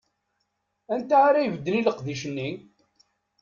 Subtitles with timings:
[0.93, 2.49] Anta ara ibedden i leqdic-nni?